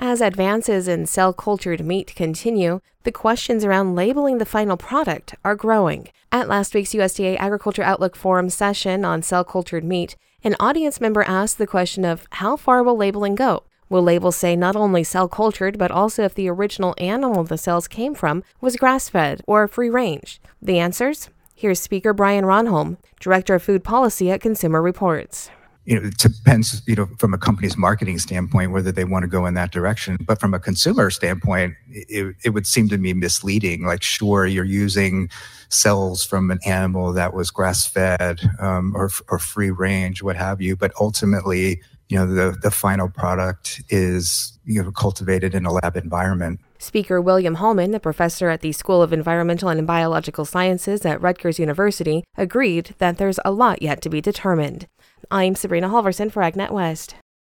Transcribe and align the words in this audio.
As 0.00 0.20
advances 0.20 0.86
in 0.86 1.06
cell 1.06 1.32
cultured 1.32 1.84
meat 1.84 2.14
continue, 2.14 2.80
the 3.02 3.10
questions 3.10 3.64
around 3.64 3.96
labeling 3.96 4.38
the 4.38 4.44
final 4.44 4.76
product 4.76 5.34
are 5.44 5.56
growing. 5.56 6.06
At 6.30 6.46
last 6.46 6.72
week's 6.72 6.94
USDA 6.94 7.36
Agriculture 7.36 7.82
Outlook 7.82 8.14
Forum 8.14 8.48
session 8.48 9.04
on 9.04 9.22
cell 9.22 9.42
cultured 9.42 9.82
meat, 9.82 10.14
an 10.44 10.54
audience 10.60 11.00
member 11.00 11.24
asked 11.24 11.58
the 11.58 11.66
question 11.66 12.04
of 12.04 12.28
how 12.30 12.56
far 12.56 12.84
will 12.84 12.96
labeling 12.96 13.34
go? 13.34 13.64
Will 13.88 14.04
labels 14.04 14.36
say 14.36 14.54
not 14.54 14.76
only 14.76 15.02
cell 15.02 15.26
cultured, 15.26 15.78
but 15.78 15.90
also 15.90 16.22
if 16.22 16.34
the 16.34 16.48
original 16.48 16.94
animal 16.98 17.42
the 17.42 17.58
cells 17.58 17.88
came 17.88 18.14
from 18.14 18.44
was 18.60 18.76
grass 18.76 19.08
fed 19.08 19.42
or 19.48 19.66
free 19.66 19.90
range? 19.90 20.40
The 20.62 20.78
answers? 20.78 21.28
Here's 21.56 21.80
Speaker 21.80 22.12
Brian 22.12 22.44
Ronholm, 22.44 22.98
Director 23.18 23.56
of 23.56 23.64
Food 23.64 23.82
Policy 23.82 24.30
at 24.30 24.40
Consumer 24.40 24.80
Reports 24.80 25.50
you 25.88 25.98
know, 25.98 26.06
it 26.06 26.18
depends, 26.18 26.82
you 26.86 26.94
know, 26.94 27.08
from 27.16 27.32
a 27.32 27.38
company's 27.38 27.78
marketing 27.78 28.18
standpoint, 28.18 28.72
whether 28.72 28.92
they 28.92 29.04
want 29.04 29.22
to 29.22 29.26
go 29.26 29.46
in 29.46 29.54
that 29.54 29.72
direction. 29.72 30.18
But 30.20 30.38
from 30.38 30.52
a 30.52 30.58
consumer 30.58 31.08
standpoint, 31.08 31.76
it, 31.90 32.36
it 32.44 32.50
would 32.50 32.66
seem 32.66 32.90
to 32.90 32.98
me 32.98 33.14
misleading. 33.14 33.86
Like, 33.86 34.02
sure, 34.02 34.44
you're 34.44 34.66
using 34.66 35.30
cells 35.70 36.22
from 36.22 36.50
an 36.50 36.58
animal 36.66 37.14
that 37.14 37.32
was 37.32 37.50
grass 37.50 37.86
fed 37.86 38.38
um, 38.60 38.94
or, 38.94 39.10
or 39.30 39.38
free 39.38 39.70
range, 39.70 40.22
what 40.22 40.36
have 40.36 40.60
you. 40.60 40.76
But 40.76 40.92
ultimately, 41.00 41.80
you 42.10 42.18
know, 42.18 42.26
the, 42.26 42.54
the 42.60 42.70
final 42.70 43.08
product 43.08 43.82
is, 43.88 44.58
you 44.66 44.82
know, 44.82 44.92
cultivated 44.92 45.54
in 45.54 45.64
a 45.64 45.72
lab 45.72 45.96
environment. 45.96 46.60
Speaker 46.78 47.18
William 47.18 47.54
Hallman, 47.54 47.94
a 47.94 48.00
professor 48.00 48.50
at 48.50 48.60
the 48.60 48.72
School 48.72 49.00
of 49.00 49.14
Environmental 49.14 49.70
and 49.70 49.86
Biological 49.86 50.44
Sciences 50.44 51.06
at 51.06 51.22
Rutgers 51.22 51.58
University, 51.58 52.24
agreed 52.36 52.94
that 52.98 53.16
there's 53.16 53.40
a 53.42 53.50
lot 53.50 53.80
yet 53.80 54.02
to 54.02 54.10
be 54.10 54.20
determined. 54.20 54.86
I'm 55.30 55.54
Sabrina 55.54 55.88
Halverson 55.90 56.32
for 56.32 56.42
AgNet 56.42 56.70
West. 56.70 57.14